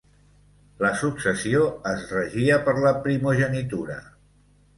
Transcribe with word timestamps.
La 0.83 0.89
successió 1.01 1.61
es 1.91 2.07
regia 2.15 2.59
per 2.69 2.75
la 2.87 2.95
primogenitura. 3.05 4.01